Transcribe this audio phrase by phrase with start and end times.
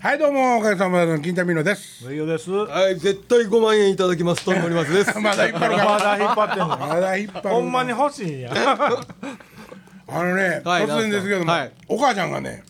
[0.00, 2.52] はいどうもおかげさまでの金田美濃です無料です。
[2.52, 4.44] はい、絶対5万円いただきます。
[4.44, 5.12] と森松です。
[5.18, 6.68] まだ引っ張るまかだ引っ張ってんの。
[6.68, 8.52] まだ引っ張るほんまに欲しいんや。
[10.06, 12.62] あのね、はい突然ですけども、はいお母ちゃんがね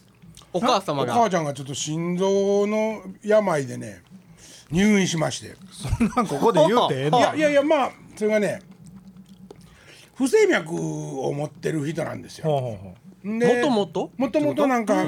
[0.54, 1.12] お母様が。
[1.12, 4.03] お母ちゃんがちょっと心臓の病でね
[4.71, 5.54] 入院しまして
[6.31, 7.19] ここで言うてええの？
[7.19, 8.63] いやいやいやまあそれがね
[10.17, 12.45] 不整脈を持ってる人なんですよ。
[12.47, 14.66] ほうほうほでもともともともと？
[14.66, 15.04] なんか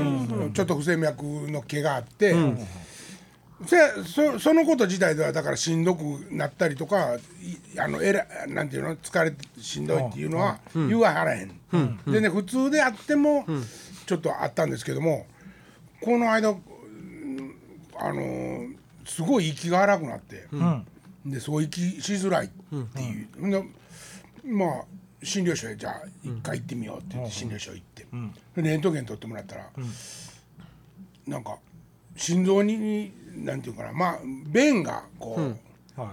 [0.53, 2.35] ちょっと不整脈の毛があって、
[3.67, 8.97] せそそのこと自体ではだからしんどくなったりとかいあのえらなんていうの？
[8.97, 11.53] 疲れてしんどいっていうのは言わはらへん、
[12.07, 13.47] でね普通であっても
[14.07, 15.27] ちょっとあったんですけども
[16.01, 16.59] この間うん
[17.97, 20.57] あのーすごい息が荒くなって、う。
[20.57, 20.87] うん。
[21.27, 23.65] でそう息しづらいっていう、ほんで
[24.45, 24.85] まあ
[25.23, 28.07] 診療所へじゃあ一回行ってみようって言って診療所行って、
[28.57, 29.71] でレントゲン取ってもらったら、
[31.27, 31.59] なんか
[32.17, 35.37] 心臓になんていうかなまあ弁がこ
[35.97, 36.13] う、は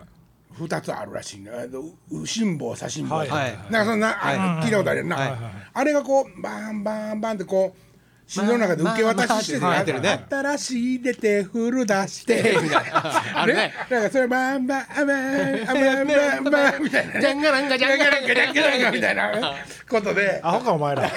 [0.59, 7.86] 二つあるらしいねえっと右心房左心房、はいはいなんかそんな、あ聞いたことあるよな、あれがこうバンバンバンってこう
[8.27, 19.53] 心臓の中で受け渡ししてて、まあまあまあってね新しい出てフル出してみたいなあるねなんかそれバンバンバンバンバンバンみたいなねジャンガランガジャンガランガジャンガランガみたいな
[19.89, 20.41] ことで。
[20.43, 21.09] アホかお前ら。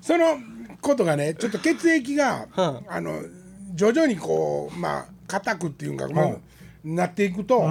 [0.00, 0.38] その
[0.80, 3.22] ことがねちょっと血液が、あの
[3.74, 6.36] 徐々にこうまあ硬くっていうか、まあ
[6.84, 7.68] なっていくと、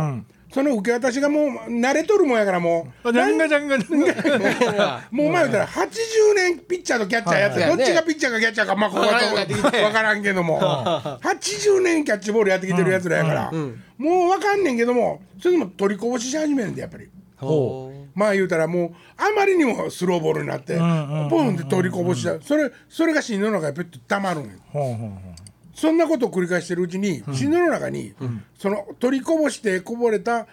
[0.53, 3.13] その受け渡しがもう慣れとるもんやからもう。
[3.13, 5.01] ジャンガジャンガジャンガ。
[5.11, 5.87] もう前言ったら80
[6.35, 10.59] 年ピッチャーとキャッチャーやって、どっちがピッチャーかキャッチャーかまあここは分からんけども。
[11.21, 17.09] 80年キャッチボールやってきてるやつらやから、もう分かんねんけどもそれでも取りこぼしし始めるんでやっぱり。
[17.37, 24.49] ほまあ言うたらもうあまりにもスローボールになってポンって取りこぼしちゃうそれそれが心臓の中にペッと溜まるんよ。
[24.67, 25.50] ほうほうほう。
[25.73, 28.13] そんなことを繰り返してるうちに心臓の中に
[28.57, 30.47] その取りこぼしてこぼれた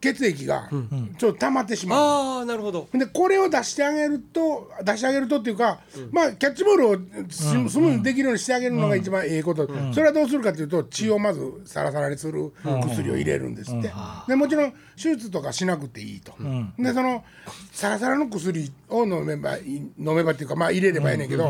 [0.00, 0.68] 血液が
[1.16, 2.00] ちょっと溜まってしまう。
[2.00, 2.88] ああ、なるほど。
[2.92, 5.78] でこれを出してあげると出してあげるとっていうか、
[6.10, 6.96] まあキャッチボールを
[7.30, 13.92] ススムーズにできるようにしてあげるのが一番ええこと、それはどうするかというと血をまずサラサラにする薬を入れるんですって、
[14.26, 16.32] でもちろん手術とかしなくていいと、
[16.80, 17.24] でその
[17.70, 19.86] サラサラの薬を飲めば飲
[20.16, 21.48] めばっていうかまあ入れればいいねんけど、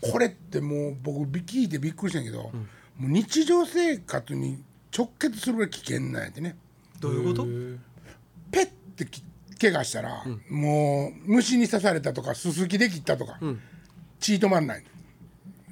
[0.00, 2.52] これってもう僕び聞いてびっくりしたんやけど、も
[3.00, 4.62] う日常生活に
[4.96, 6.56] 直結するぐらい危険なんやってね。
[7.00, 7.44] どういうこと？
[8.50, 9.22] ペッてき
[9.60, 13.38] 怪我したら、もう虫に刺されたとかすすきで切ったとか、
[14.18, 14.84] 血止まんない。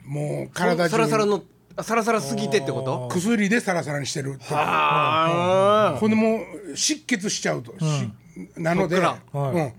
[0.05, 1.43] もう体中サラサラの、
[1.77, 3.09] あサラサラすぎてってこと？
[3.11, 6.41] 薬でサラサラにしてるとかあほんでも
[6.73, 8.11] う失血しちゃうと、し
[8.57, 9.55] なので、そっかはい。
[9.57, 9.73] うん、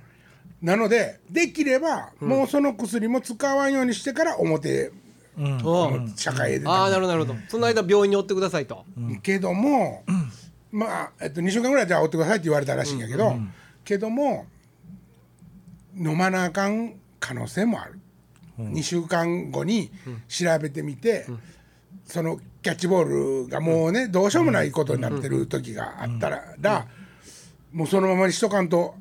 [0.62, 4.92] なのでできれば、もうその薬も使わんようにしてから表、
[6.06, 6.18] あ。
[6.18, 7.40] 社会へ出てああ、なるほど、なるほど。
[7.48, 8.86] その間病院に追ってくださいと。
[9.24, 10.04] けども、
[10.72, 13.36] まあ、えっと、2週間ぐらいじゃあ追ってくださいって言われたらしいんやけど、
[13.86, 14.46] けども
[15.96, 18.00] 飲まなあかん可能性もある、
[18.60, 19.92] 2週間後に
[20.28, 21.26] 調べてみて、
[22.06, 26.88] そのキャッチボールがもうね、どうしようもないことになってる時があったら、
[27.72, 28.96] もうそのままにしとかんと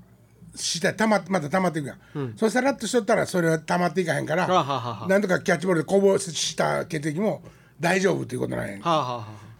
[0.55, 4.47] したたままた溜まっていくやん、そしたらっとしとったらそれは溜まっていかへんから、
[5.09, 7.43] なんとかキャッチボールでこぼした血液も
[7.81, 8.77] 大丈夫ということなんや。
[8.77, 8.83] ん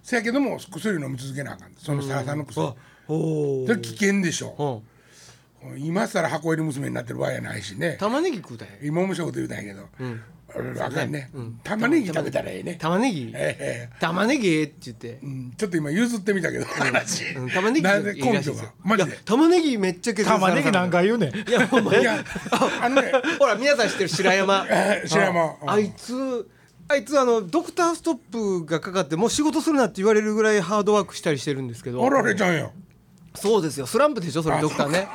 [0.03, 1.73] せやけども薬飲み続けなあかん。
[1.77, 2.77] そのサラサラの薬、そ
[3.69, 4.83] れ危険でしょ、
[5.63, 5.83] うん。
[5.83, 7.97] 今更箱入り娘になってる場合やないしね。
[8.01, 8.75] 玉ねぎ食うたんや。
[8.83, 10.19] 今面白いこと言うたんやけど、俺
[10.51, 11.31] あかんね、
[11.63, 12.77] 玉ねぎ食べたらええね。
[12.81, 13.31] 玉ねぎ。
[13.35, 13.91] ええ。
[14.01, 15.19] 玉ねぎええって言って。
[15.23, 15.27] う。
[15.27, 15.53] ん。
[15.57, 16.65] ちょっと今譲ってみたけど。
[16.65, 17.51] 話、うん。
[17.53, 19.19] 玉ねぎなんで根拠がマジで？
[19.27, 21.31] 玉ねぎめっちゃ削玉ねぎなんか言うね。
[21.31, 21.49] ん。
[21.49, 22.25] いやほんまいや
[22.81, 23.13] あのね。
[23.39, 24.67] ほら皆さん知ってる白山。
[24.71, 25.43] え ー白山。
[25.45, 26.49] ああいつ
[26.89, 32.01] あいつあのドクターストップがかかってもう仕事するなって言われるぐらいハードワークしたりしてるんですけど。
[32.01, 32.73] おられちゃんよ
[33.35, 33.87] そうですよ。
[33.87, 35.07] スランプでしょそれドクターね。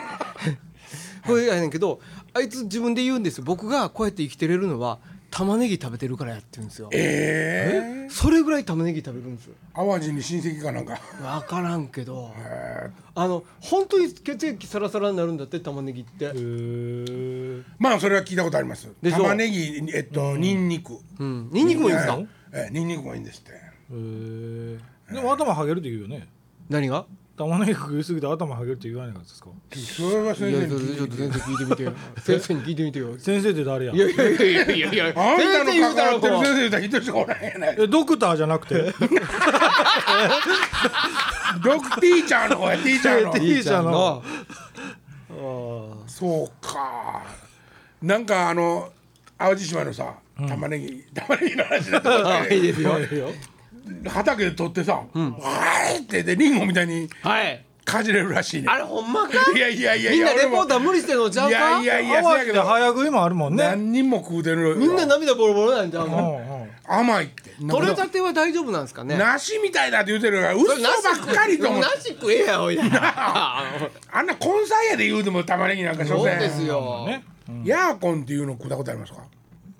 [1.25, 1.99] これやねんけど
[2.33, 3.43] あいつ自分で言うんですよ。
[3.45, 4.99] 僕がこうやって生きてれるのは
[5.35, 6.89] 玉ねぎ食べてるからやってるんですよ。
[6.93, 8.09] ええ？
[8.11, 9.55] それぐらい玉ねぎ食べるんですよ。
[9.73, 10.99] 淡路に親戚かなんか。
[11.19, 12.31] 分からんけど。
[12.37, 16.25] えあの本当に血液サラサラになるんだって玉ねぎって。
[16.25, 17.63] へー。
[17.79, 18.87] まあそれは聞いたことあります。
[19.01, 19.23] でしょ。
[19.23, 20.99] 玉ねぎえっとニンニク。
[21.17, 21.49] うん。
[21.51, 22.19] ニンニクもいいんですか？
[22.53, 23.53] ええニンニクもいいんですって。
[23.53, 24.79] へー。
[25.11, 26.27] でも頭はげるって言うよね。
[26.69, 27.07] 何が？
[27.35, 29.49] 玉ねぎ食いすぎて頭はげるって言わないからですか？
[29.75, 31.93] それはい先や生にそれちょっと先生聞いてみてよ。
[32.21, 33.15] 先生に聞いてみてよ。
[33.17, 33.93] 先生って誰や？
[33.93, 33.97] い。
[33.97, 37.51] やいやいやいやいやあんたの先生言うた関わってるらこう先生言うたら一人しかおらへん。
[37.53, 38.75] やないえドクターじゃなくて？
[41.63, 43.31] ドクティーチャーの方や ティーチャーの。
[43.33, 44.23] ティーチャーの。
[46.07, 47.23] そうか。
[48.01, 48.91] なんかあの
[49.37, 50.13] 淡路島のさ
[50.47, 52.99] 玉ねぎ玉ねぎの話だった あいいですよ。
[52.99, 53.29] いいよ
[54.09, 57.63] 畑で取ってさ「はい」ってでリンゴみたいにはい。
[57.85, 58.69] かじれるらしいね。
[58.69, 59.33] あれほんまか？
[59.53, 63.63] いやいやいやみんないやレポーター無理してんのちゃういかやいやいや淡路でそうやけど早食いもあるもんね。
[63.65, 66.09] 何人も食うてるみんな涙ボロボロなんじゃう
[66.87, 67.51] 甘いって。
[67.69, 69.17] 取れたては大丈夫なんですかね？
[69.17, 72.83] 梨みたいだって言うてるから嘘ばっかりと思うなし食えやおいな。
[74.13, 77.05] あんな根菜やで言うても玉ねぎなんか所詮そうですよ。
[77.05, 77.25] ね。
[77.65, 79.19] ヤーコンっていうの食ったことありますか？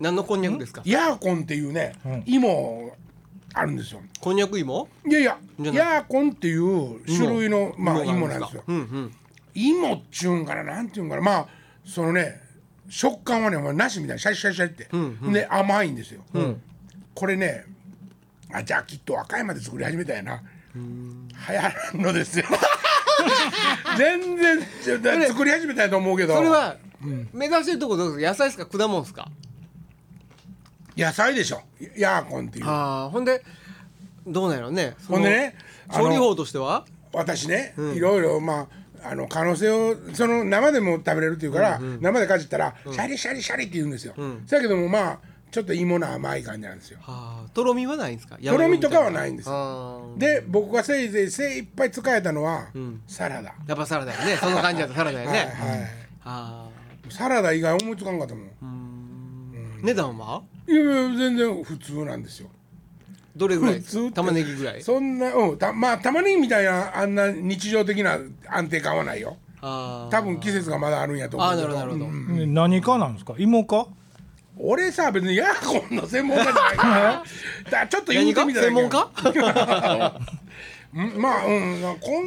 [0.02, 0.82] 何のこんにゃくですか？
[0.84, 2.24] ヤーコンっていうねん。
[2.26, 2.92] 芋
[3.54, 4.02] あるんですよ。
[4.20, 4.88] こんにゃく芋？
[5.08, 8.64] いやいやヤーコンっていう種類のまあ芋なんですよ。
[8.68, 9.14] うんうん。
[9.54, 11.22] 芋っちゅうんかななんていうんかな。
[11.22, 11.48] まあ
[11.86, 12.42] そのね
[12.90, 14.88] 食感はねお前梨みたいにシャリシャリシャリって、
[15.32, 16.22] で甘いんですよ、
[17.14, 17.66] これね
[18.52, 20.42] あじゃあきっと和歌山で作り始めたやな。
[20.76, 22.46] 流行らんのですよ。
[23.98, 24.60] 全然
[25.28, 26.36] 作り始めたやと思うけど。
[26.36, 26.78] それは
[27.32, 28.30] 目指してるとこどうですか？
[28.32, 28.78] 野菜ですか？
[28.78, 29.30] 果物ですか？
[30.98, 31.62] 野菜でしょ。
[31.98, 32.66] ヤーコンっていう。
[32.68, 33.44] ああほんで
[34.26, 34.96] どうなんやろね。
[35.00, 35.56] そのほんでね
[35.94, 36.86] 調理法としては？
[37.12, 38.68] 私ね、いろいろま
[39.04, 44.16] ああの可能性をその生でも食べれるっていうから、生でかじったら、シャリシャリシャリって言うんですよ、
[44.50, 45.20] だけどもまあ
[45.52, 46.98] ちょっと芋の甘い感じなんですよ。
[47.02, 48.38] はあとろみはないんですか？
[48.38, 49.50] とろみとかはないんです
[50.18, 52.70] で僕がせいぜい精いっぱい使えたのは、
[53.06, 54.38] サラダ、やっぱサラダやね。
[54.38, 55.90] その感じだとサラダやね、はいはい
[56.24, 56.70] あ。
[57.10, 60.42] サラダ以外思いつかんかったもん、あ値段は？
[60.68, 62.50] いやいや全然普通なんですよ。
[63.36, 64.82] どれぐらい普通玉ねぎぐらい？
[64.84, 68.18] そんなうんたまあ玉ねぎみたいなあんな日常的な
[68.48, 69.38] 安定感はないよ。
[69.62, 70.12] あー。
[70.12, 73.34] 多分季節がまだあるんやと思うけあーなるほどなるほど、うんね何かなんですか？
[73.38, 73.88] 芋か？
[74.58, 77.02] 俺さ別にヤーコンの専門家じゃないから。
[77.66, 80.20] だからちょっと言う何かてみただけ専門家？
[80.96, 81.82] うんまあうん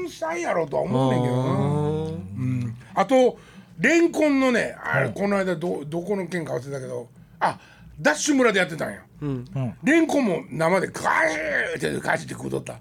[0.04, 1.50] 根菜やろうとは思うねんけどな。
[1.52, 2.76] うん。
[2.94, 3.38] あと
[3.78, 7.08] レンコンのねあれこの間どどこの県か忘れたけど。
[7.38, 7.60] あ
[8.00, 9.00] ダッシュ村でやってたんや。
[9.22, 9.44] うん。
[9.82, 12.78] レンコンも生でガシーってガシって食うとった。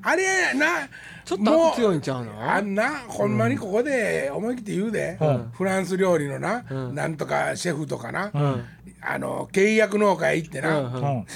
[0.00, 0.88] あれな
[1.24, 2.40] ちょっと悪強いんちゃうの？
[2.40, 5.18] あんなほんまにここで思い切って言うで、
[5.52, 6.62] フランス料理のな、
[6.92, 8.30] なんとかシェフとかな、
[9.02, 10.94] あの契約農家へ行ってな、うん。
[10.94, 11.26] うん。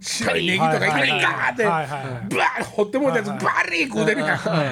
[0.00, 2.26] 白いネギとかいきなりガーって、はいはいはい。
[2.28, 3.34] ブワー掘ってもうたやつバ
[3.70, 4.64] リー食うてるやん、あかん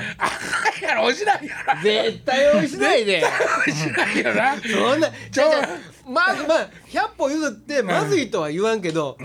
[0.83, 1.83] やろおしないやろ。
[1.83, 3.25] 絶対美味しないで。
[3.69, 4.55] おしないよな。
[4.57, 5.69] そんなじゃあじゃあ
[6.07, 9.17] まずまあ100歩譲ってまずいとは言わんけど、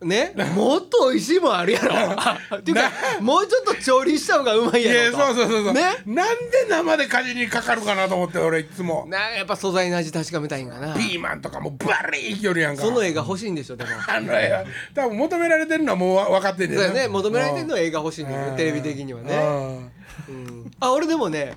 [0.00, 1.94] ねもっと美味しいもんあるやろ。
[2.58, 5.26] っていうかもうちょっと調理した方がうまいいややろと。
[5.26, 5.82] そうそうそうそう、ね？
[6.06, 9.06] なんで生で火事にかかるかなと思って俺いつも。
[9.08, 10.94] なやっぱ素材の味確かめたいんかな。
[10.94, 12.82] ピーマンとかもバリーいきよるやんか。
[12.82, 13.90] その絵が欲しいんでしょでも。
[14.06, 14.64] あの絵は。
[14.94, 19.34] 多分求められてるのはもうわ分かってんねんそうやね求められてるのは絵が欲しいんだよねテレビ的にはね。
[19.34, 19.90] ね
[20.28, 20.72] うん。
[20.78, 21.54] あ俺でもね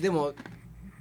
[0.00, 0.32] でも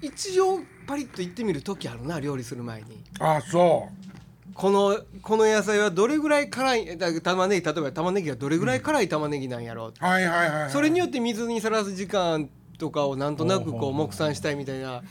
[0.02, 3.04] 一応パリッと言ってみる時あるな料理する前に。
[3.20, 4.54] あそう。
[4.54, 15.04] このこの野菜はどれぐらい辛いだ玉ねぎ例えば玉ねぎがどれぐらい辛い玉ねぎなんやろうはいはいはい、はい、それによって水にさらす時間とかをなんとなくこう目算したいみたいな。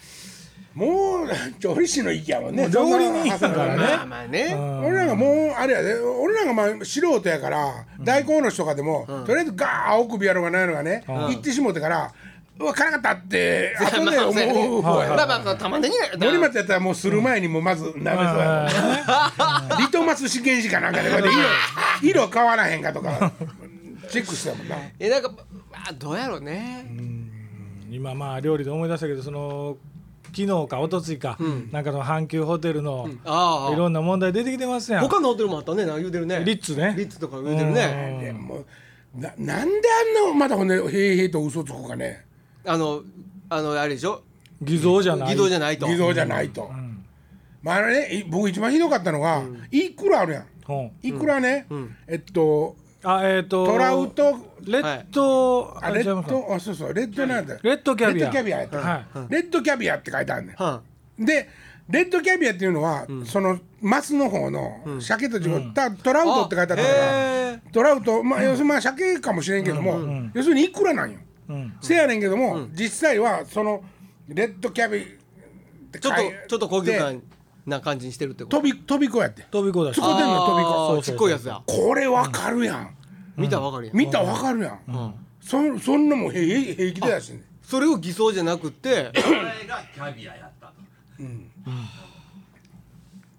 [0.75, 1.29] もう
[1.59, 3.83] 調理師の域やもんね料理人そんなだからね。
[3.83, 4.55] まあまあね。
[4.55, 12.13] 俺なんかもうあれやで俺なんかまあ素人やから、大根おろしとかでも、とりあえずガー青首やろうがないのがね、行ってしもてから
[12.61, 18.71] うわ辛かったって 後で思う方やまあまあまあ玉ねぎ森松やったらもうする前にもうまず鍋そうや
[19.71, 21.31] もんリトマス試験紙かなんかで色
[22.21, 23.33] 色変わらへんかとか
[24.11, 24.77] チェックしたもんな。
[24.99, 25.31] えなんか
[25.73, 26.85] あどうやろうね。
[27.91, 29.77] 今まあ料理で思い出したけどその
[30.33, 31.39] 昨日か一昨日か、
[31.73, 33.09] なんかの阪急ホテルの
[33.73, 35.85] いろんな問題出てきてますやん、他のホテルもあったね。
[35.85, 36.43] なんか言うてるね。
[36.45, 36.95] リッツね。
[36.97, 38.33] リッツとか言うてるね。
[39.15, 39.89] ななんで
[40.25, 42.25] あんなまだほんでへいへいと嘘つくかね
[42.67, 43.03] あの
[43.49, 44.23] あのあれでしょ？
[44.63, 45.29] 偽造じゃない。
[45.31, 45.87] 偽造じゃないと。
[45.87, 46.71] 偽造じゃないと、
[47.63, 50.45] まああれねい僕一番ひどかったのが、いくらあるやん。
[50.69, 50.73] う。
[50.73, 51.67] んいくらね、
[52.07, 54.37] えっとあえっ、とトラウト
[54.67, 58.31] レッド、あレッドあそうそうレッドなんだレッドキャビア。
[58.31, 59.33] レッドキャビアやった、はい。
[59.33, 60.57] レッドキャビアって書いてあるねん。
[60.57, 60.83] は
[61.19, 61.49] で
[61.89, 69.99] レッドキャビアっていうのは、そのマスの方の鮭と違う、たトラウトって書いてあったから、へトラウトまあ、要するにまあ鮭かもしれんけども、
[70.35, 71.30] 要するにいくらなんよ、うん
[71.81, 73.83] せやねんけども、実際はその
[74.29, 75.03] レッドキャビっ
[75.91, 77.23] てちょっとちょっと高級で感
[77.67, 78.57] な感じにしてるってこと？
[78.59, 79.43] 飛び飛び子やって。
[79.51, 79.97] 飛び子だし。
[79.97, 82.97] そこでんの飛びあ子ーちっこいやつだこれわかるやん、
[83.37, 83.97] 見たらわかるやん。
[83.97, 90.73] 見たらわかるやん、そそんなもん平気でやしんねんそれを偽装じゃなくってこれがキャビアやったと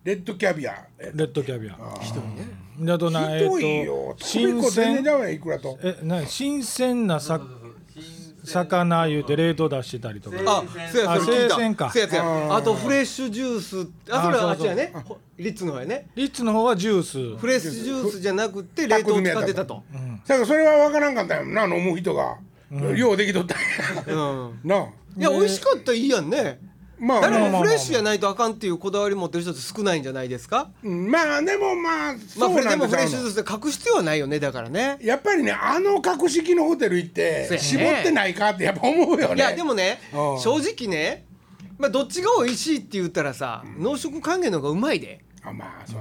[0.03, 2.47] レッドキャビアえレッドキャビアひどいね
[2.79, 7.39] であとなえっ、と飛び子全然ちゃうやんいくらとえな新鮮なさ
[8.43, 10.38] 魚言うて冷凍出してたりとか。
[10.45, 11.55] あそうやあそれ聞いた。
[11.55, 11.91] 生鮮か。
[11.91, 12.55] そうやそうや。
[12.55, 13.89] あとフレッシュジュース。
[14.10, 14.93] あそれはあっちやね。
[15.05, 16.07] ほリッツの方やね。
[16.15, 17.38] リッツの方はジュース。
[17.38, 19.83] フレッシュジュースじゃなくて冷凍を使ってたと。
[20.27, 22.38] だからそれは分からんかったよな飲む人が、
[22.95, 23.62] ようできとったな。
[24.75, 26.60] あいや美味しかったらいいやんね
[27.01, 30.70] まあ誰まあもフレッシュじゃないとあかんっていうこだわり持ってる人って少ないんじゃないですか？
[30.84, 34.98] うんまあでもまあまそうなんでもフレッシュで隠す必要はないよねだからね。
[35.01, 39.36] やっぱりねあの格式のホテル行って、絞ってないかってやっぱ思うよね。
[39.36, 40.39] いやでもねうん。
[40.39, 41.25] 正直ね
[41.79, 45.22] まあどっちが美味しいって言ったらさ濃縮還元の方がうまいで。
[45.43, 46.00] あまあそう、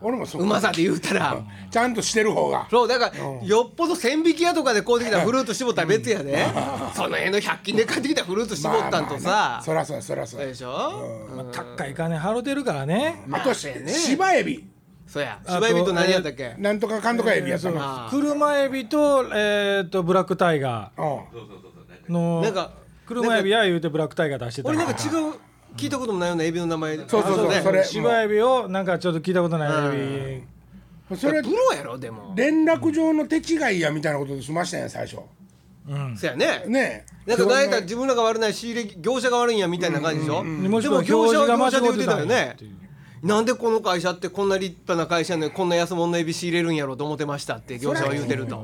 [0.00, 1.36] 俺もそううまさで言うたら。
[1.70, 2.66] ちゃんとしてる方が。
[2.70, 6.46] そうだからよっぽど千匹屋とかで買うてきたフルーツ絞ったら別やで。
[6.94, 10.68] その辺の100均で買ってきたフルーツ絞ったんとまあまあさねそらそうそらそうそうでしょ？
[11.36, 13.24] まあ高い金払うてるからね。
[13.32, 14.68] あとし芝エビ。
[15.06, 15.38] そうや。
[15.46, 16.54] 芝エビと何やったっけ？
[16.58, 18.08] なんとかかんとかエビやったな、あ。
[18.08, 22.70] ー車エビと,、えー、とブラックタイガうんそうそうそうそうーのなんか
[23.06, 24.68] 車エビや言うてブラックタイガー出してた。
[24.68, 25.34] 俺なんか違う
[25.76, 26.96] 聞いたこともないようなエビの名前。
[26.96, 27.52] そうそうそう。
[27.62, 30.44] それ芝エビをなんかちょっと聞いたことないエ
[31.16, 32.32] それプロやろでも。
[32.36, 35.16] 連絡上の手違いやみたいなことで済ましたんや最初。
[35.86, 36.64] ビ、うん、そうやね。
[36.66, 37.14] ねえ。
[37.26, 42.56] なんか誰か自分らが悪ない仕入れ業者が悪いんやみたいな感じでしょ、もしくはでも業者は業者で言っててったよね
[43.22, 48.62] なんでこの会社ってこんな立派な会社なのにこんな安物のエビ仕入れるんやろうと思ってましたって業者は言うてると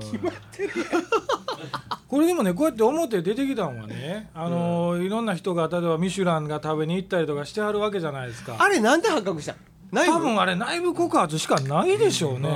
[2.10, 8.56] これでもねこうやって表出てきたのはね、あのーいろんな人が例えばミシュランが食べに行ったりとかしてはるわけじゃないですか。
[8.58, 9.56] あれなんで発覚したん？
[9.92, 12.48] 内部多分あれ内部告発しかないでしょうね、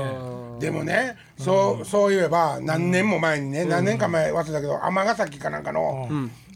[0.59, 6.09] でもねそうそういえば何年も前にね、何年か前忘れたけど尼崎かなんかの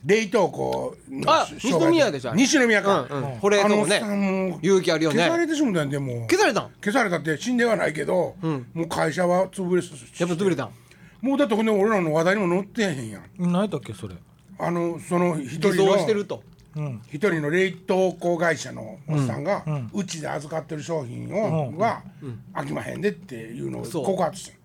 [0.04, 3.38] 冷凍庫のあ西宮でしょ西宮か、うんうん。
[3.38, 8.34] こねさもう勇気あるよ消さねれてしもたんでもう消されたん消されたって死んではないけど、
[8.74, 9.90] もう会社は潰れし。
[10.18, 10.64] やっぱ潰れた。
[10.64, 10.70] ん
[11.20, 13.22] もうだってほんで俺らの話題にも載ってへんやん。
[13.38, 14.14] 何やったっけそれ。
[14.58, 16.42] あのその一偽人の装してると。
[16.76, 17.02] うん。
[17.10, 22.02] 一人の冷凍庫会社のおっさんが、うちで預かってる商品を、は
[22.52, 24.04] 飽きまへんでっていうのをそう。
[24.04, 24.58] 告発してん。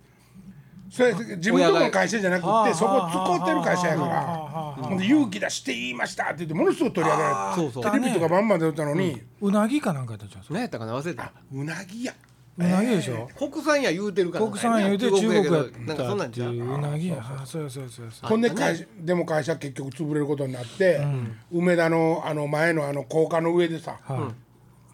[0.93, 12.13] それ自分とこの会社じゃなく親がてそこ使ってる会社やかはあはあはあらはあほんで勇気出して言いましたって言ってものすごく取り上げられそうそうてテレビとかバンバン出てたのに、うなぎかなんかやったじゃんそれ何やったかな忘れたうなぎや
[12.55, 17.17] うなぎでしょ、国産や言うてるから国産言うて中国やっなんかそんなんちゃうたっていううなぎや。
[17.19, 18.29] あそうやそうやそうやそうや。
[18.29, 21.05] ほんで会社でも会社結局潰れることになって、
[21.51, 24.35] 梅田のあの前のあの高架の上でさ、はい。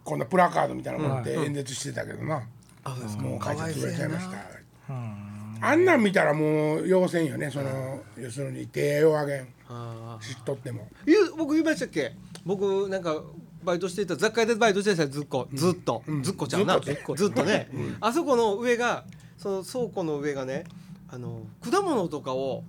[0.06, 3.24] こんなプラカードみたいなの持って演説してたけどな、うですか。
[3.24, 4.38] もう会社潰れちゃいました。
[4.90, 5.60] うん。
[5.62, 7.52] あんなん見たらもう要せんよね。
[7.52, 9.48] その要するに手をあげん。
[9.68, 10.88] あ知っとっても。
[11.38, 12.14] 僕言いましたっけ？
[12.46, 13.22] 僕なんか
[13.64, 15.48] バイトしてた雑貨屋でバイトしてたずっこ。
[15.54, 16.80] ずっと、ずっこちゃうな。
[16.80, 19.04] ずっとね、あそこの上が
[19.38, 20.66] その倉庫の上がね
[21.10, 22.64] あの果物とかを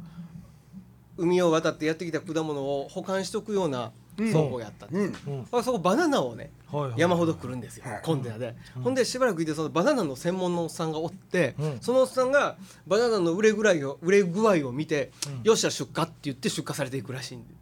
[1.16, 8.02] 海を渡ってやってきた果物を保管しとくような倉庫やったんですそこバナナをね、はいはい山ほど来るんですよ、はい。
[8.04, 8.54] コンテナで、
[8.84, 11.78] ほんでしばらくいてそのバナナの専門のおっさんがおって、うん。
[11.80, 12.56] そのおっさんが
[12.86, 15.10] バナナの売れぐらいを売れ具合を見て、
[15.42, 17.54] よっしゃ出荷って言って出荷されていくらしいんで。
[17.54, 17.59] うん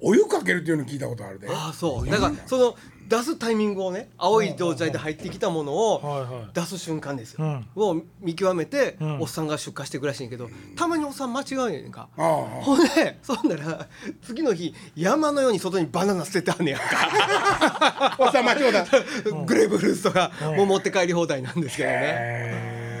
[0.00, 1.48] お湯かけるっていうの聞いたことあるで。
[1.48, 2.06] ああそう。
[2.10, 2.76] だからその
[3.08, 7.66] 出すタイミングをね青い状態で入ってきたものを出す瞬間ですよ、うん。
[7.76, 9.20] を見極めて、うん。
[9.20, 12.08] おっさんが出荷していくらしいんやけどたまにおっさん間違うやんか。
[12.16, 12.26] ああ
[12.62, 13.88] ほんでそんなら
[14.22, 18.16] 次の日山のように外にバナナ捨ててあんねやんか。
[18.18, 18.84] おっさん間違うた。
[19.44, 22.92] グレープフルーツとかもう持って帰り放題なんですけどね、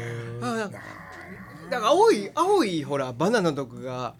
[1.70, 4.14] だから青い青いほらバナナとかが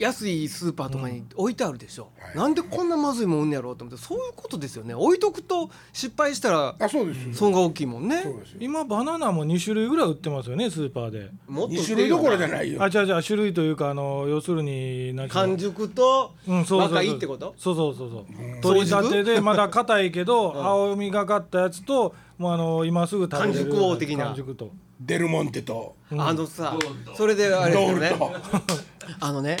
[0.00, 4.02] 安いスーパーとかに置いてあるでしょ、なんでこんなまずいもんねやろうと思って。
[4.02, 4.94] そういうことですよね。
[4.94, 7.34] 置いとくと失敗したらあそうですよ。
[7.34, 8.24] 損が大きいもんね。
[8.58, 11.30] 今バナナも2種類ぐらい売ってますよねスーパーで。
[11.46, 12.82] もっと2種類どころじゃないよ。
[12.82, 16.96] あじゃあじゃあ種類というかあの要するに完熟とうん、そうそうそう。
[16.96, 17.54] 若いってこと？
[17.58, 18.60] そうそうそうそう。
[18.62, 23.64] 取り立てでまだ硬いけど、 青みがかったやつともうあの今すぐ食べれる。
[23.64, 24.24] 完熟王的な。
[24.26, 24.70] 完熟と。
[24.98, 25.96] デルモンテと。
[26.10, 26.76] あのさ
[27.14, 28.12] それであれですよね。
[29.20, 29.58] あのね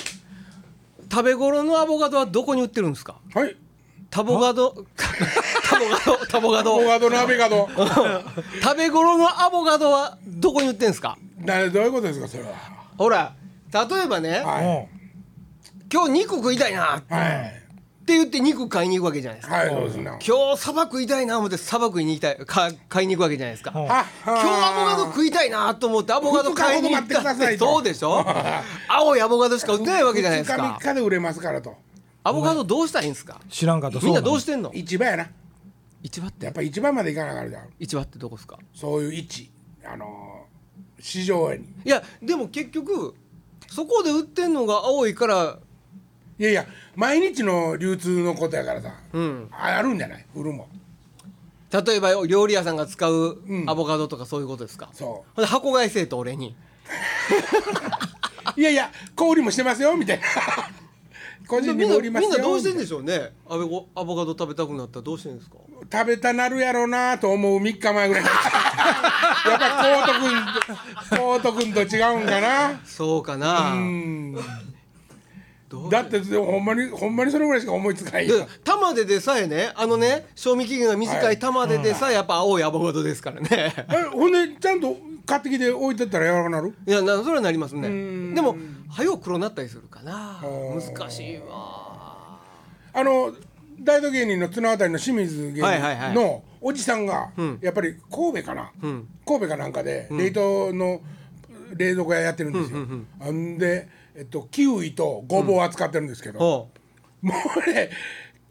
[1.10, 3.16] 食べ頃のアボカドはどこに売ってるんですか？
[3.34, 3.56] はい。
[4.10, 4.74] タボガド？
[5.68, 6.26] タボガド？
[6.26, 6.74] タボガド？
[6.76, 7.68] アボカドのアベカド。
[8.62, 11.16] 食べ頃のアボカドはどこに売ってんすか？
[11.38, 12.50] などういうことですかそれは。
[12.98, 13.34] ほら
[13.72, 14.86] 例えばね、は
[15.92, 16.98] 今日肉食いたいな。
[16.98, 17.60] っい
[18.00, 27.56] はいて言って肉買いに行くわけじゃないですか、はいそうですね今日サバ食いたいな思ってサバ食いに行きたいか買いに行くわけじゃないですか、うんは今日アボカド食いたいなと思ってアボカド買いに行ったって。
[27.58, 28.24] そうでしょ？
[28.88, 31.76] 青いアボカドしか売ってないわけじゃないです2日か3日で売れますからと。
[32.24, 33.40] アボカドどうしたらいいんですか？
[33.48, 34.00] 知らんかった。
[34.00, 34.70] みんなどうししてんの？
[34.74, 35.28] 市場やな。
[36.02, 36.46] 市場って？
[36.46, 37.68] やっぱ市場まで行かなあかんじゃん。
[37.78, 38.58] 市場ってどこですか？
[38.74, 39.50] そういう市
[39.84, 41.64] あのー市場に。
[41.84, 43.14] いやでも結局
[43.68, 45.58] そこで売ってんのが青いから
[46.40, 46.66] いやいや
[46.96, 49.48] 毎日の流通のことやからさ、うん。
[49.52, 50.24] ああるんじゃない？
[50.34, 50.66] 売るもん。
[51.70, 53.68] 例えば料理屋さんが使ううん。
[53.70, 56.56] アボカドとかそういうことですか、そほんで箱買いせえと俺に。
[58.56, 60.24] う いやいや小売りもしてますよみたいな。
[61.46, 63.32] 個人にみんなも売りますよみんなどうしてんでしょうね。
[63.48, 65.56] アボアボカド食べたくなったらどうしてんですか？
[65.92, 68.24] 食べたなるやろうなと思う3日前ぐらい。
[68.24, 70.20] やっぱコート
[71.10, 72.80] 君コート君と違うんかな。
[72.84, 73.72] そうかな。
[73.72, 74.36] うん
[75.90, 83.48] だってほんまにほんまにそれぐらいしか思いつかないでよ玉ででさえねあのね賞味期限が短い玉ででさえやっぱ青いアボカドですからね。
[83.88, 84.96] えほんでちゃんと
[85.26, 86.74] 買ってきて置いてったら柔らかなる？
[86.86, 87.88] いやなそれはなりますね。
[87.88, 88.34] ん。
[88.34, 88.56] でも
[88.90, 90.40] 早く黒なったりするかな。
[90.42, 92.38] ー難しいわ。
[92.92, 93.32] あの
[93.80, 97.58] 大道芸人の綱渡りの清水芸人のおじさんがん。
[97.62, 99.06] やっぱり神戸かな、ん。
[99.24, 101.00] 神戸かなんかで冷凍の
[101.76, 102.78] 冷蔵庫屋やってるんですよ。
[103.20, 106.68] あんで、えっと、キウイとごぼうを扱ってるんですけど、ほ
[107.22, 107.34] も
[107.66, 107.90] うね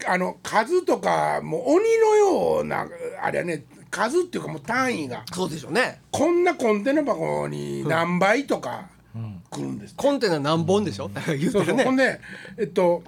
[0.06, 2.86] あの数とかもう鬼のような
[3.22, 6.00] あれはね数っていうかもう単位がうそうでしょうね。
[6.10, 8.88] こんなコンテナ箱に何倍とか
[9.50, 9.94] 来るんです。
[9.96, 11.10] コンテナ何本でしょ？
[11.38, 11.84] 言そうってるね。
[11.84, 12.20] ほんで
[12.56, 13.02] えっと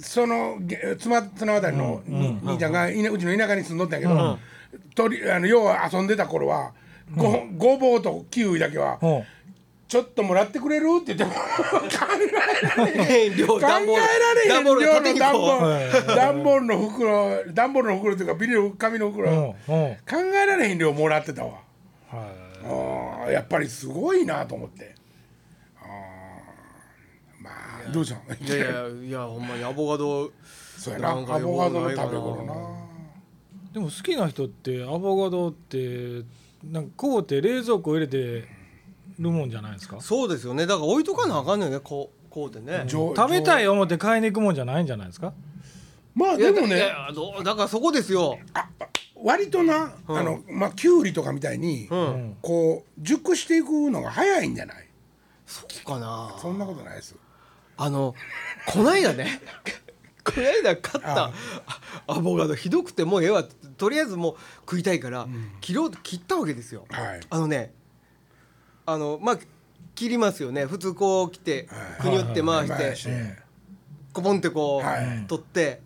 [0.00, 4.38] そのげ妻綱渡りのに兄ちゃんがうちの田舎に住んどったんやけど、
[4.94, 6.72] とりあの要は遊んでた頃は
[7.14, 9.24] ご,、ごぼうとキウイだけはほ
[9.86, 11.38] 「ちょっともらってくれる?」って言っても 考
[12.18, 13.36] えられへん。
[13.36, 13.86] 量考えられ
[14.56, 14.74] へん量。
[14.74, 14.80] の
[15.18, 21.60] 段ボうール段ボールの袋段ボールの袋というかビニール紙の袋、うほうほ考えられへん量もらってたわ。
[22.12, 22.26] うはい。
[22.64, 24.94] あーやっぱりすごいなと思って。
[25.80, 27.50] あーま
[27.86, 28.16] あどうした？
[28.34, 30.30] のいやいやいや ほんまにアボカド
[30.78, 31.10] そうやな。
[31.10, 31.38] アボカ
[31.70, 32.54] ドの食べ頃な。
[33.72, 36.22] でも好きな人ってアボカドって
[36.64, 38.44] なんかこうって冷蔵庫入れて
[39.18, 40.00] るもんじゃないですか？
[40.00, 40.66] そうですよね。
[40.66, 41.80] だから置いとかなあかんのよね。
[41.80, 42.84] こうこうでね。
[42.88, 45.32] 食べたい思って買いに行くもんじゃないんじゃないですか？
[46.14, 46.92] まあでもね。
[47.44, 48.38] だからそこですよ。
[49.16, 52.36] 割とな、あのまあきゅうりとかみたいに、うん。
[52.42, 54.88] こう熟していくのが早いんじゃない？
[55.46, 56.34] そうかな。
[56.40, 57.16] そんなことないです。
[57.76, 58.14] あの
[58.66, 59.40] こないだね。
[60.24, 61.32] こないだ買ったあ
[62.06, 63.44] アボカドひどくてもうええわ
[63.76, 65.28] とりあえずもう食いたいから
[65.60, 66.86] 切ろうと切ったわけですよ。
[66.88, 67.20] はい。
[67.28, 67.74] あのね
[68.86, 69.38] あのまあ
[69.94, 70.66] 切りますよね。
[70.66, 72.02] 普通こう切ってはい。
[72.02, 72.66] くにゅって回
[72.96, 73.36] して
[74.12, 75.24] コポンってこう、はい。
[75.26, 75.80] 取って。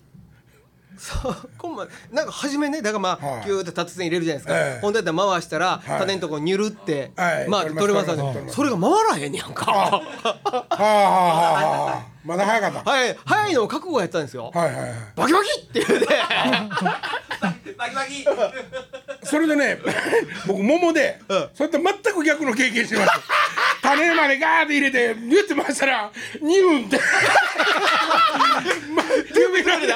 [0.98, 3.44] そうこんまなんか初めねだからまあ、はい。
[3.44, 4.80] ギューって達線入れるじゃないですか、ええ。
[4.80, 5.98] ほんでやったら回したら、はい。
[6.00, 7.48] 種のとこにゅるって、はい。
[7.48, 10.02] まあ取ります取れますよねそれが回らへんねやんか。
[12.24, 12.90] まだ早かった。
[12.90, 13.16] はい。
[13.24, 14.90] 早いのを覚悟やったんですよ、はいはいはい。
[15.14, 16.06] バキバキって言うて。
[17.78, 18.24] バキバキ
[19.28, 19.78] それでね
[20.46, 21.48] 僕桃で、うん。
[21.54, 23.10] それと全く逆の経験してます。
[23.82, 26.10] 種までガーって入れてギュッて回したら
[26.40, 26.98] ニュンって。
[28.94, 29.02] ま
[29.34, 29.94] 指の中で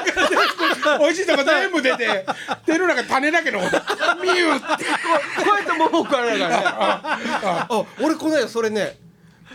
[0.99, 2.25] 美味しいとこ全部出て
[2.65, 4.65] 手の中種だけのミュンって。
[4.65, 4.71] こ
[5.53, 6.63] うやって桃食われながらね。
[7.41, 7.67] あ
[7.99, 8.97] 俺この間それね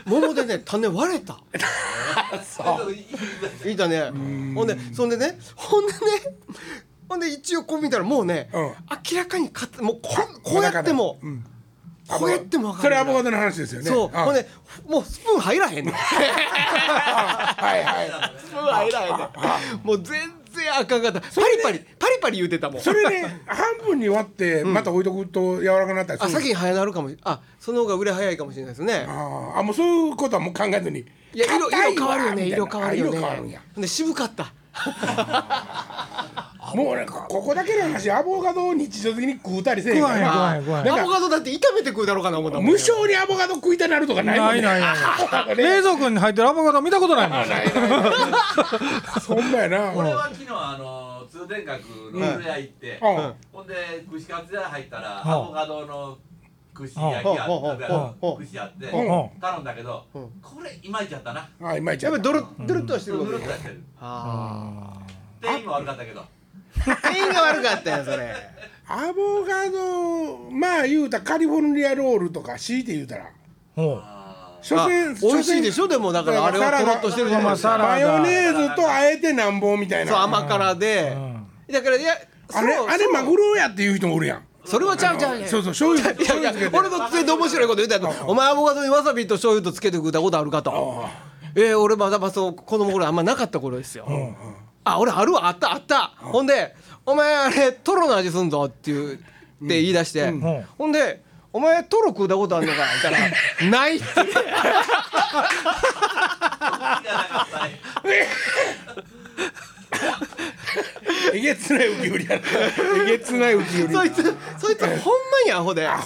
[0.05, 1.39] 桃でね種割れた。
[3.65, 4.11] いいだね。
[4.55, 5.99] ほんでそんでねほんでね
[7.09, 8.63] ほんで一応こう見たらもうね、うん。
[9.13, 10.11] 明らかにかたもうこ
[10.43, 11.45] こうやっても、うん。
[12.07, 13.91] こうやっても分かるそれアボカドの話ですよね。
[13.91, 14.09] あそう。
[14.09, 14.47] ほんで
[14.89, 15.95] もうスプーン入らへんねん。
[15.95, 18.11] はいはい。
[18.39, 19.87] スプーン入らへんねん。
[19.87, 20.21] もう全
[20.53, 21.21] 然あかんかった。
[21.21, 22.81] パリパリパリパリ言うてたもん。
[22.81, 26.31] それね半分に割ってまた置いとくと柔らかくなったりする？
[26.31, 29.05] あ先に早なるかもしあその方が売れ早いかもしれないですね。
[29.07, 29.59] あー。
[29.59, 31.01] あもうそういうことはもう考えずに。
[31.35, 32.47] いや色色変わるよね。
[32.47, 33.11] 色変わるよね。
[33.11, 33.61] あ色変わるんや。
[33.77, 34.55] で渋かった
[36.75, 40.87] もうねこここだけの話アボカドを日常的に食うたりせえへんか食わへんら食わへん食わへん。
[40.87, 42.65] なんかアボカドだって炒めて食うだろうかな思ったも。
[42.65, 44.61] ん無性にアボカド食いたなるとかないもんね。
[44.61, 47.45] ないないない 冷蔵庫に入ってるアボカド見たことないもん。
[49.21, 49.93] そ んまやな。
[49.95, 53.35] 俺は昨日あの通天閣の古屋行って、うん。
[53.53, 53.75] ほんで
[54.11, 55.33] 串カツ屋入ったら、うん。
[55.33, 56.19] アボカドの
[56.79, 61.49] 串焼きあったうん串あって、うん頼んだけど、んこれいまいちやったな。
[61.63, 62.19] あいまいちやった。
[62.19, 63.83] やっぱりドルドルっとはしてるぬことるっとやってる。
[64.01, 64.93] あ。
[65.41, 66.21] 店員も悪かったけど。
[66.21, 66.27] あ
[67.11, 68.35] 店員が悪かったよそれ。
[68.91, 73.27] アボカドまあ言うたらカリフォルニアロールとか強いて言うたら。
[73.77, 74.01] ほう。
[74.03, 75.87] あ所詮美味しいでしょ？
[75.89, 80.13] でもだからあれはとろっとしてるじゃないマヨネーズとあえてなんぼみたいな。
[80.13, 81.13] そう甘辛で。
[81.15, 81.47] うん。
[81.73, 82.15] だからいや
[82.55, 85.39] あれあれマグロやっていう人もおるやんそれはちゃうちゃう。
[85.47, 87.33] そうそう醤油いやいや俺のついて。
[87.33, 91.07] 面白いこと言うたらお前アボカドにわさびと醤油とつけて食ったことあるかと。
[91.55, 94.07] えー、俺まだまそう子供頃あんまなかった頃ですよ、
[94.85, 95.49] あ俺あるわ。
[95.49, 96.75] あったあった、ほんで
[97.07, 99.25] 「お前あれトロの味すんぞ」って言うって
[99.61, 100.41] 言い出して、ん。
[100.77, 103.19] ほんで「おお前トロ食うたことあんのか?」言ったら
[103.71, 104.07] 「ない」って
[111.35, 112.43] えげつない浮き売りやな。
[113.05, 115.01] えげつない浮き売りそいつそいつほんま
[115.47, 115.87] にアホで。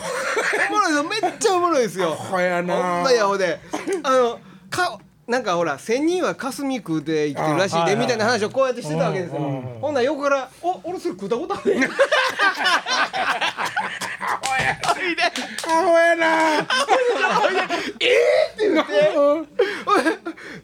[0.71, 2.11] おもろいのめっちゃおもろいですよ。
[2.13, 2.75] ほやな。
[2.75, 3.59] ほんまにアホで。
[4.03, 4.39] あの
[4.71, 9.39] かなんかほら千人は霞食うて生きてるらしいでみたいな話をこうやってしてたわけですよ。
[9.81, 11.75] ほんなら横から「お俺それ食うたことある？
[11.79, 11.91] ねん」
[15.69, 16.67] アホやな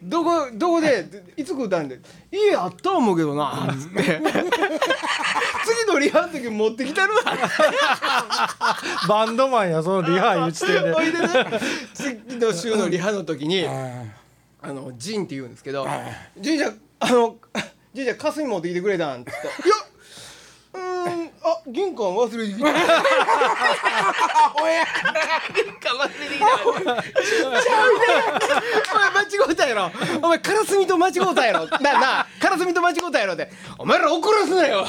[0.03, 1.87] どこどこでいつ食うたん？
[1.89, 1.99] で
[2.31, 4.21] 「家あった思うけどな」つって
[5.65, 7.21] 次のリハの時持ってきたるわ。
[9.07, 11.27] バンドマンやそのリハいう地点でほいでね
[11.93, 14.03] 次の週のリハの時にあ
[14.61, 15.85] あのジンって言うんですけど
[16.37, 17.35] 「ジンちゃんあの
[17.93, 19.75] ジンちゃん霞持ってきてくれたん」って言って「いや
[21.51, 22.65] あ玄関忘れてきた」
[24.53, 24.85] ほや
[25.53, 26.45] 玄関忘れてきた。
[26.63, 26.83] お前
[29.11, 29.91] 間違うたやろ。
[30.21, 31.67] お前カラスミと間違うたやろ。
[31.79, 33.33] ななカラスミと間違うたやろ。
[33.33, 34.85] ってお前ら怒らすなよ。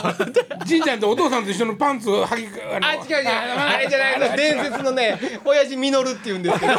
[0.65, 3.29] じいちゃんとお父さんと一緒のパンツを履きあのあ違う違う。
[3.29, 6.73] あれじゃないの伝説のね親父実るって言うんですけど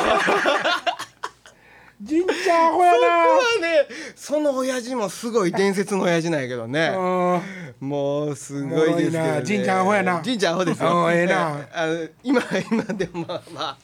[2.02, 6.92] じんちゃんアホや僕なはねその親父もすごい伝説の親父なんやけどね。
[6.96, 7.88] うん。
[7.88, 10.22] もうすごいですけど、ね、じんちゃんアホやな。
[10.22, 11.68] じんちゃんアホですうよんええな。
[11.74, 13.78] あの今今でもまあまあ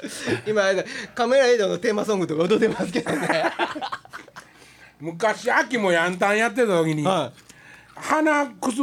[0.46, 0.64] 今
[1.14, 3.46] カメラエイドのテーマソングとか踊ってますけどね。
[5.00, 7.32] 昔秋もヤンタンやってた時に、は
[8.00, 8.78] 鼻くす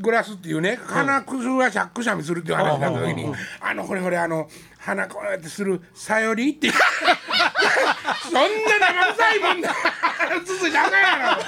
[0.00, 6.68] ぐらすっていうね鼻くすがしゃくしゃみするっていう話になった時にあのこれこれあの鼻こうやってするさよりって
[8.22, 9.74] そんな生臭いもんだ
[10.44, 11.42] つついてあかんやろ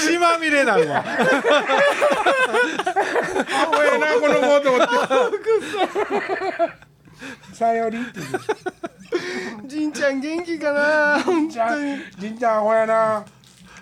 [0.00, 1.02] 血まみれなるわア
[3.66, 4.94] ホやなこの子と思って。
[7.52, 8.20] さよりって
[9.66, 11.22] じんちゃん元気かな？
[11.22, 11.98] 本当に。
[12.18, 13.24] じんちゃんアホやな。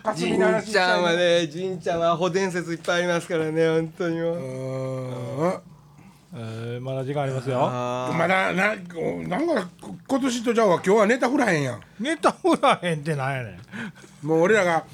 [0.03, 0.41] 霞じん
[0.73, 4.33] ちゃんはうねじんちゃんはアホ伝説いっぱいありますからね本当にも
[5.55, 5.63] う
[6.41, 7.59] えーまだ時間ありますよ。
[7.61, 8.95] あまだななんか
[10.07, 11.81] 今年とちゃうわ今日はネタ振らへんやん。
[11.99, 13.59] ネタ振らへんってなんやね
[14.23, 14.27] ん。
[14.27, 14.85] もう俺らが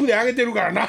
[0.00, 0.84] 腕上げてるからな。
[0.84, 0.88] い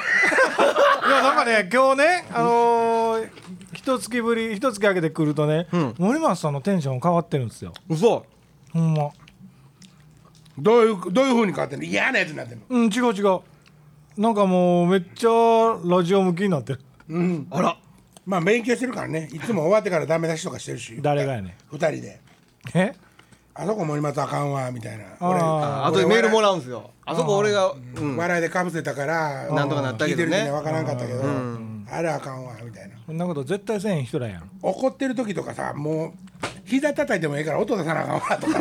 [1.10, 3.30] やなんかね今日ねあのー、
[3.74, 7.74] 一月ぶり一月空けてくるとね、森松さんのテンション変わってるんですよ。
[7.90, 8.26] 嘘。
[8.72, 9.10] ほんま。
[10.58, 11.86] どういうどういう風に変わってんの？
[11.86, 12.64] 嫌なやつになってんの？
[12.70, 13.42] うん違う違う。
[14.18, 15.30] なんかもうめっちゃ
[15.86, 16.80] ラジオ向きになってる。
[17.10, 17.48] うん。
[17.52, 17.78] あら
[18.28, 19.30] まあ勉強してるからね。
[19.32, 21.00] いつも終わってからダメ出しとかしてるし。
[21.02, 22.20] 誰がやね二人で。
[22.76, 22.94] え？
[23.56, 25.06] あそこ森松あかんわみたいな。
[25.20, 26.92] ああとでメールもらうんですよ。
[27.06, 28.18] あそこ俺がうん。
[28.18, 30.26] 笑いでかぶせたからなんとかなったけどね。
[30.26, 31.24] 聞いてる時には分からんかったけど
[31.90, 32.96] あれあかんわみたいな。
[33.06, 34.50] そんなこと絶対せえへん人らやん。
[34.62, 36.12] 怒ってる時とかさもう
[36.66, 38.60] 膝叩いてもええから音出さなあかんわとか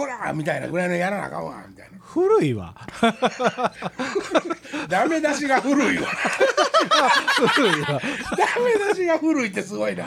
[0.00, 1.98] こらみたいなぐらいのやらなあかんわみたいな。
[2.00, 2.74] 古いわ。
[4.88, 6.08] ダメ出しが古いわ。
[7.54, 7.88] 古いわ。
[7.88, 10.06] ダメ出しが古いってすごいな。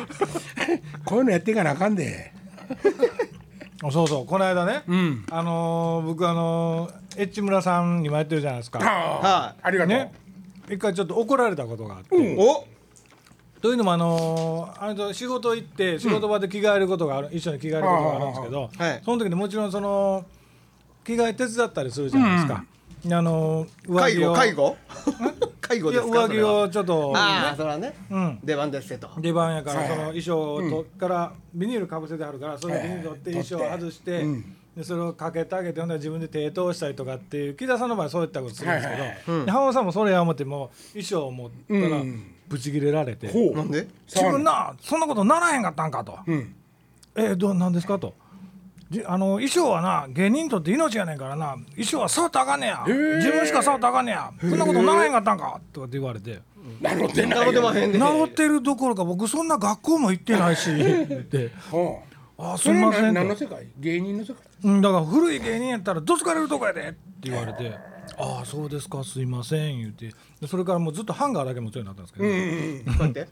[1.06, 2.34] こういうのやっていかなあかんで。
[3.92, 4.26] そうそう。
[4.26, 5.26] この間ね、ん。
[5.30, 8.80] あのー僕あのーエッチ村さんにもやってるじゃないですか。
[8.82, 10.12] ああはありがとう、ね。
[10.70, 12.40] 一回ちょっと怒られたことがあって、うん。
[12.40, 12.66] お
[13.64, 20.26] というのもあのーあれと仕事行って仕事場で着替えることがある、一緒に着替えることがあるんですけど、はいその時にもちろんその
[21.06, 22.66] 着替え手伝ったりするじゃないですか、
[23.18, 24.78] あのー上介護介護？
[25.62, 26.28] 介護ですか？
[26.28, 27.94] 上着をちょっと、ああそれはね。
[28.12, 34.56] うん、出番ですせと出番やからはいその衣装をとからビニールかぶせてあるからそれをビニール取ってはい衣装を外して、うん。
[34.76, 39.46] でそれをかけてあげてほんで自分で手通したりとかっていう木田さんの場合そういったことするんですけど、はいはいうん。
[39.46, 43.56] で浜田さんもそれや思っても衣装を持ったらうんブチ切れられて、ほう。
[43.56, 43.88] なんで？
[44.08, 46.20] 自分なそんなことならへんかったんかと。
[46.28, 46.56] うん。
[47.16, 47.98] えどうなんですか？
[47.98, 48.14] と。
[48.92, 51.56] じあの衣装はな芸人にとって命やねんからな。
[51.72, 52.84] 衣装は触ったらあかんねや。
[52.86, 54.32] ー自分しか触ったらあかんねや。
[54.40, 55.60] そんなことならへんかったんか？
[55.72, 56.42] とかって言われて。
[56.80, 60.74] なるほどなるでまへんで治ってるどころか僕そんな学校も行ってないし。
[60.76, 61.50] 言 って。
[61.72, 62.02] ほ
[62.38, 62.42] う。
[62.44, 63.14] あすそませんと。
[63.14, 63.68] 何の世界？
[63.80, 64.44] 芸人の世界？
[64.64, 66.82] うんだから古い芸人やったらどつかれるとこやで。
[66.90, 67.76] って言われて
[68.18, 70.12] ああそうですかすいません言って。
[70.42, 72.20] でそれからもうずっとハンガーだけ持つようになったんですけ
[73.20, 73.24] ど、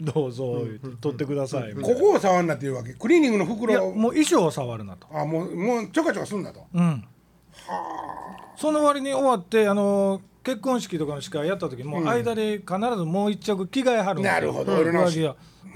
[0.12, 2.94] どうぞ言って取ってくださいここを触んなっていうわけ？
[2.94, 3.94] クリーニングの袋を。
[3.94, 5.06] もう衣装を触るなと。
[5.12, 6.66] あもうもうちょかちょかすんだと。
[6.72, 7.04] うん。
[8.56, 14.34] その割に終わってあの結婚式とかの司会やった時も間で必ずもう一着着替えはるんですよ。
[14.34, 14.74] なるほど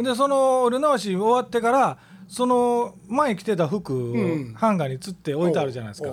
[0.03, 6.11] でその俺直し終わってからその前着てた服ハンガーにつって置いてあるじゃないですか、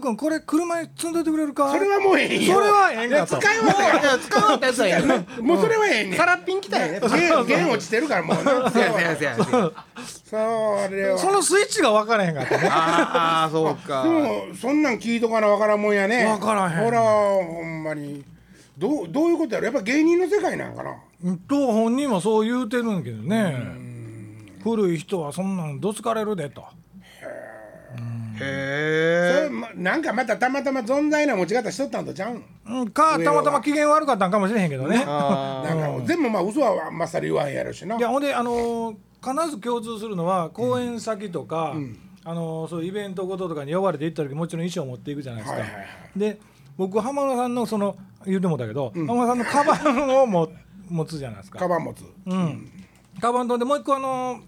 [0.00, 0.16] くん。
[0.16, 1.72] これ車に積んどいてくれるか？
[1.72, 3.36] それはもうええんよそれはええんかと。
[3.38, 4.72] 使い終わったかいや使わったや。
[4.72, 9.56] つだよねらもうそれはええねん空っぴんきたよね弦弦落ちてるからもうなせやせやせやそ
[10.90, 18.24] れはそのスイッチが分からへんかったねああそうかでもそんなん聞いとかなわからんもんやねわからへんほらほんまに
[18.78, 20.96] どうどういうことやろやっぱ芸人の世界なんかな
[21.48, 23.54] と本人もそう言うてるんけどね
[24.62, 26.81] 古い人はそんなんどつかれるでとそ
[28.40, 32.44] へれまなんかまたたまたま存在な持ち方しとったんとちゃうん
[32.80, 32.90] うん。
[32.90, 35.04] かたまたま機嫌悪かったんかもしれへんけどね。
[35.06, 37.96] あなんか全部まあ嘘はまっさり言わへんやろしな。
[37.96, 41.76] いやほんであのー必ず共通するのは公演先とか、
[42.24, 45.60] あのーそういうイベントごととかに呼ばれて行った時もちろん衣装を持っていくじゃないですか。
[45.60, 46.40] はいはいはいで
[46.76, 50.48] 僕浜野さんのその言うてもだけど、浜野さんのカバンをも
[50.88, 51.58] 持つじゃないですか。
[51.58, 52.02] カバン持つ。
[52.26, 52.70] うん、
[53.20, 54.40] カバンとでもう一個あの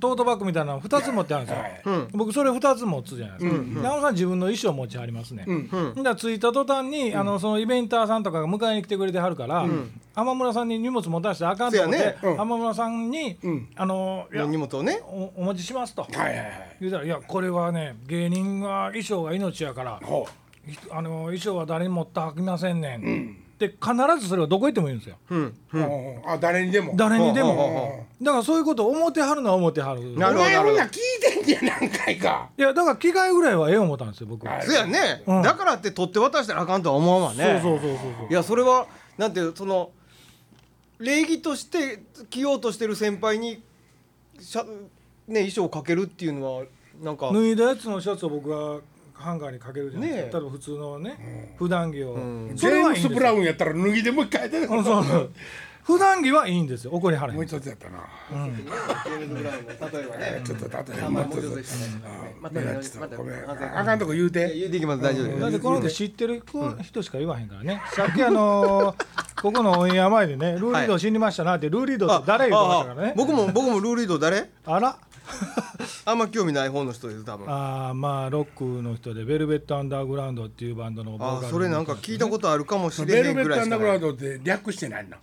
[0.00, 1.82] トートバッグみたいなの2つ持ってあるんですよ、はい。
[1.84, 2.08] うん。
[2.12, 5.68] 僕それ2つ持つじゃないですか、で浜野さん自分の衣装持ちはりますね、うん。
[5.68, 9.66] だから着いた途端に、あのそのイベンターさんとかが迎えに来てくれてはるから、
[10.14, 12.16] 浜村さんに荷物持たせてあかんと思って、ね。
[12.22, 12.36] うん。
[12.36, 13.68] 浜村さんに、ん。
[13.76, 15.00] あのいや荷物をね。
[15.04, 16.02] おお持ちしますと。
[16.02, 16.76] はいはいはい。
[16.80, 20.00] 言うたら「いやこれはね芸人が衣装が命やから
[20.90, 25.16] あの衣装は誰にも持ってはきませんねん」って必ずそれはどこ行っても言うんですよ。
[25.28, 26.94] うんうほうほうあ誰にでも。
[26.96, 27.54] 誰にでも。
[27.54, 30.16] ほだからそういうことを思ってはるのは思ってはる。
[30.16, 32.48] なるほどなら聞いてんねや何回か。
[32.56, 34.46] いやだから着替えぐらいはええ思ったんですよ僕。
[34.46, 35.42] はいそうやね、うん。
[35.42, 37.60] だからって取って渡したらあかんとは思わんわね。
[37.62, 38.28] そうそうそうそうそう。
[38.30, 38.86] いやそれは
[39.18, 39.90] なんていうその
[40.98, 43.62] 礼儀として着ようとしてる先輩に
[44.40, 44.64] しゃ、
[45.28, 46.64] ね、衣装をかけるっていうのは
[47.02, 47.30] なんか。
[47.32, 48.80] 脱いだやつのシャツを僕が
[49.20, 50.32] ハンガーにかけるじゃないですか、ねえ。
[50.32, 52.50] 例えば普通のね、普段着を、ん。
[52.50, 53.10] そジェームス・れはいいんですよ。
[53.10, 55.30] ブラウンやったら脱ぎでもう一回出てそうそう。
[55.82, 56.92] 普段着はいいんですよ。
[56.92, 57.98] 怒りはれへもうん一つやったな。
[58.30, 58.46] 例
[60.00, 60.40] えばね。
[60.44, 63.50] ちょっと例えばもうもうちょっとちょっとでしたねあまごめん。
[63.50, 64.54] あかんとこ言うて。
[64.54, 65.02] 言うていきます。
[65.02, 66.42] 大丈夫だってこの人知ってる
[66.82, 69.04] 人しか言わへんからね、さっきあのー
[69.40, 73.14] ここのオンエア前でねルーリード死にましたなって、ルーリードって誰言ってましたからね。
[73.16, 74.50] 僕も僕もルーリード誰？
[74.66, 74.98] あら
[76.04, 77.48] あんま興味ない方の人です多分。
[77.48, 85.16] ああーまあロックの人でベルベットアンダーグラウンドっていうバンドのボーカルそれなんか聞いたことあるかもしれベルへんぐベットアンダーグラウンドって略してないの？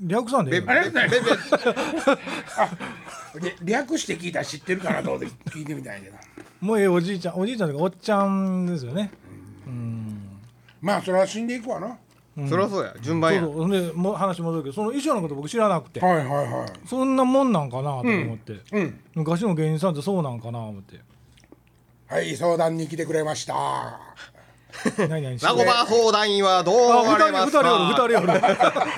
[0.00, 0.56] 略さんで。
[0.56, 0.74] いいのあ
[3.62, 6.16] 略して聞いたら知ってるかなと思って聞いてみたいけど。
[6.60, 9.10] もうええおじいちゃんおじいちゃんとかおっちゃんですよね。
[10.80, 11.86] まあそれは死んでいくわな。
[11.88, 11.96] は
[12.48, 12.94] そりゃそうや。
[13.00, 13.40] 順番や。
[13.40, 13.94] そうそう。
[13.94, 16.00] もう話戻るけどその衣装のこと僕知らなくて。
[16.00, 19.00] いはいはそんなもんなんかなと思って、いうん。
[19.14, 20.98] 昔の芸人さんってそうなんかな思って。
[22.08, 24.00] はい相談に来てくれました。
[25.08, 27.62] 何々ラゴバー相談員はどうあ思われますか？
[27.62, 28.40] 二人おる二人おる。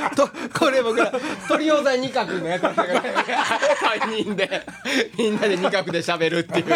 [0.16, 1.12] とこれ僕ら
[1.46, 4.62] トリオザ二角のやつだか ら3人で
[5.18, 6.66] みんなで二角で喋るっていう。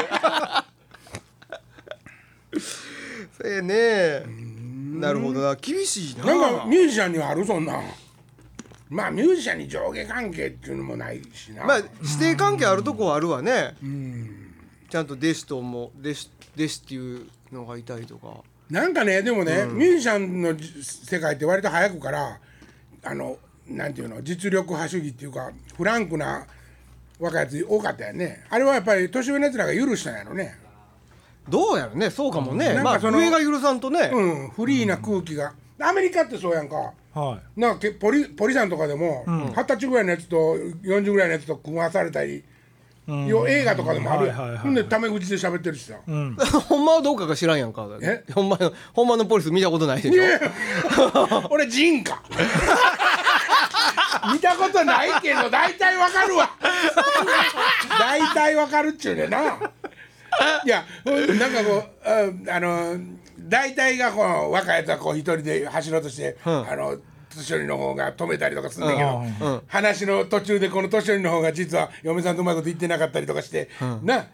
[3.39, 4.50] それね
[5.01, 5.55] なるほどな。
[5.57, 6.25] 厳しいな。
[6.25, 7.83] なんかミュージシャンにはあるそんなん。
[8.89, 11.65] まあミュージシャンに上下関係っていうのもないしな。
[11.65, 13.75] まあ指定関係あるとこはあるわね。
[14.89, 18.43] ちゃんと弟子とも弟子弟子っていうのがいたりとか。
[18.69, 22.39] なんかねでもね、ミュージシャンのじ世界って割と早くから
[23.03, 26.47] あのなんていうの実力派主義っていうかフランクな
[27.19, 28.45] 若いやつ多かったよね。
[28.49, 30.59] あれはやっぱり年上のやつらが許したんやろね
[31.51, 36.93] どうやろねそうかもね、まあなんかその上が許さんとね、うんフリーな空気が、アメリカってそうやんか。
[37.13, 37.61] はい。
[37.61, 42.45] なんかけポリポリさんとかでも二十、歳ぐらいのやつと40ぐらいのやつと組まされたり、
[43.07, 44.29] よ映画とかでもある。
[44.29, 44.63] やん、はいはいはい。
[44.63, 47.89] ほんでタメ口で喋ってるしさ、 ほんまはどうかが知らんやんか。
[48.01, 48.25] え？
[48.33, 50.23] ほんまのほんまのポリス見たことないでしょ。
[51.51, 52.23] 俺ジンか
[54.33, 56.51] 見たことないけど大体わかるわ。
[57.99, 59.59] 大体わかるっちゅうねんな
[60.65, 60.85] いや
[61.39, 61.85] なんかこ
[62.47, 62.97] うああの
[63.39, 66.99] 大体がこう若いやつはこう一人で走ろうとして、あの
[67.35, 69.63] 年寄りの方が止めたりとかするんだけど、うん。
[69.67, 73.69] 話の途中でこの年寄りの方が実は嫁さんとうまいこと言ってなかったりとかして、
[74.03, 74.27] な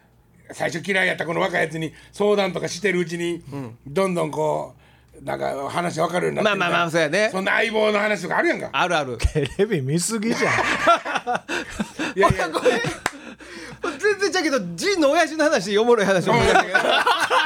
[0.51, 3.43] 最初嫌いやったこの若いやつに相談とかしてるうちに、
[3.85, 4.75] どんどんこ
[5.21, 7.29] うなんか話分かるようになってまあまあまあそうやね。
[7.31, 8.69] そんな相棒の話とかあるやんか。
[8.71, 9.17] あるある。
[9.17, 10.53] テレビ見すぎじゃん。
[12.15, 12.49] いやいや
[13.81, 16.77] 全然ちゃうけどジンの親父の話おもろい話思い出したけど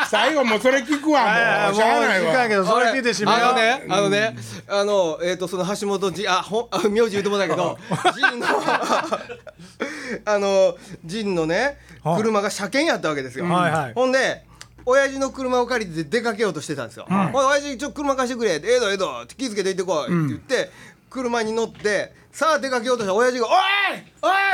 [0.09, 1.21] 最後もうそれ聞くわ
[1.67, 4.35] もうしゃあないわどそれ聞いてしまうあのね、あのね、
[4.67, 7.77] あの、えっ、と、その橋本じ、あ、ほん、あ、 名字言うてもだけど。
[8.15, 8.47] ジンの。
[10.25, 13.45] あの、ジンのねは、い車が車検やったわけですよ。
[13.45, 14.45] はいはいほんで。
[14.83, 17.05] 親父の車を借りて出かけようとしてたんですよ。
[17.07, 18.53] おい親父ちょっと車貸してくれ。
[18.53, 20.71] ええどええどって気付けて行ってこいって言って。
[21.11, 23.53] 車に乗ってさあ出かけようとしたら親父が「おい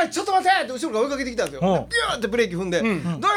[0.02, 1.70] おいちょっと待て!」って後ろから追いかけてきたんですよ。
[1.70, 2.90] うんでビューってブレーキ踏んで「どう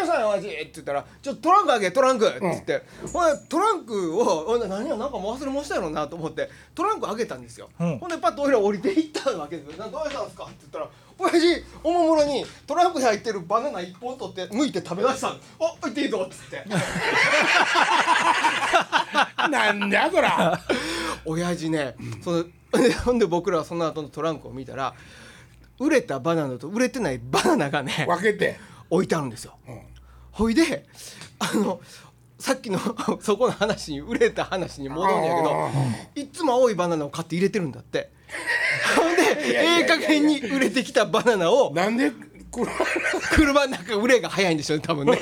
[0.04, 7.70] したんよ親父!」って言ったら「ちょっとトランクあげトランク!」って言って、ほんでトランクをほんで何やなんか忘れもしたやろなと思ってトランクあげたんですよ。
[7.80, 9.86] うんほんでパッと俺ら降りていったわけですよ。
[9.86, 10.88] などうしたんですかって言ったら
[11.20, 15.36] 親父おもむろにトランクに入ってるバナナ一本取って剥いて食べ出したの。
[15.36, 16.64] あ行っていいぞっつって。
[19.52, 20.60] なんだそら
[21.26, 22.46] 親父ね、その
[23.06, 24.94] ほんで僕らはその後のトランクを見たら
[25.80, 28.60] 売れたバナナと売れてないバナナがね分けて。
[28.92, 29.58] 置いてあるんですよ。
[30.32, 30.86] ほいで
[31.40, 31.82] あの
[32.38, 32.80] さっきの
[33.22, 35.70] そこの話に売れた話に戻るんやけど
[36.16, 38.12] いっつも青いバナナを買って入れてるんだって。
[38.96, 42.12] ほんでええ加減に売れてきたバナナをなんで
[42.50, 42.72] これ
[43.32, 45.20] 車の中売れが早いんでしょうね多分ね。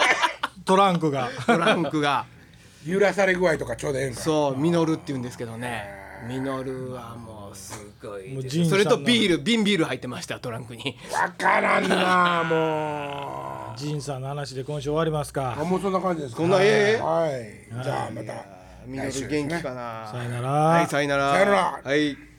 [0.64, 1.30] トランクが。
[1.46, 2.26] トランクが。
[2.86, 4.20] 揺らされ具合とかちょうどええんか。
[4.20, 10.96] そうミノルって言うんですけどねミノルはもうすごいもうですそれとビール瓶ビール入ってましたトランクに。
[11.10, 13.78] 分からんな もう。
[13.78, 15.56] 仁さんの話で今週終わりますか。
[15.58, 16.42] あもうそんな感じですか。
[16.42, 17.82] そんなええはい。
[17.84, 18.32] じゃあまた。
[18.86, 20.08] ミノル元気かな。
[20.10, 20.50] さよなら。
[20.50, 21.32] はいさよなら。
[21.32, 21.80] さよなら。
[21.82, 22.31] はい